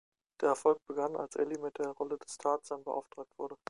[0.41, 3.55] Der Erfolg begann, als Ely mit der Rolle des Tarzan beauftragt wurde.